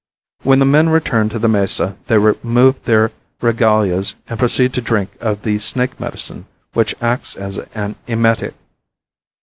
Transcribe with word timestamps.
When 0.41 0.57
the 0.57 0.65
men 0.65 0.89
return 0.89 1.29
to 1.29 1.37
the 1.37 1.47
mesa 1.47 1.95
they 2.07 2.17
remove 2.17 2.83
their 2.85 3.11
regalias 3.39 4.15
and 4.27 4.39
proceed 4.39 4.73
to 4.73 4.81
drink 4.81 5.11
of 5.21 5.43
the 5.43 5.59
snake 5.59 5.99
medicine 5.99 6.47
which 6.73 6.95
acts 7.03 7.35
as 7.35 7.59
an 7.75 7.95
emetic. 8.07 8.55